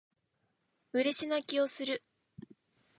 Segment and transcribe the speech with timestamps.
[0.93, 2.01] 嬉し泣きをする